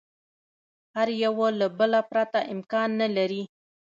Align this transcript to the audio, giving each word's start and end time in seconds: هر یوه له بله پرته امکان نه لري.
هر 0.95 1.07
یوه 1.23 1.47
له 1.59 1.67
بله 1.79 1.99
پرته 2.09 2.39
امکان 2.53 2.89
نه 3.01 3.07
لري. 3.15 3.43